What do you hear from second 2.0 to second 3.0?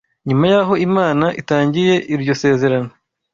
iryo sezerano